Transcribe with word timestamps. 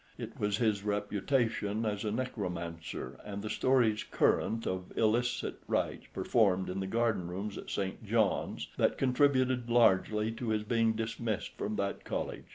It 0.17 0.39
was 0.39 0.57
his 0.57 0.83
reputation 0.83 1.85
as 1.85 2.03
a 2.03 2.09
necromancer, 2.11 3.19
and 3.23 3.43
the 3.43 3.51
stories 3.51 4.03
current 4.03 4.65
of 4.65 4.91
illicit 4.97 5.59
rites 5.67 6.07
performed 6.11 6.71
in 6.71 6.79
the 6.79 6.87
garden 6.87 7.27
rooms 7.27 7.55
at 7.55 7.69
St. 7.69 8.03
John's, 8.03 8.67
that 8.77 8.97
contributed 8.97 9.69
largely 9.69 10.31
to 10.31 10.49
his 10.49 10.63
being 10.63 10.93
dismissed 10.93 11.55
from 11.55 11.75
that 11.75 12.03
College. 12.03 12.45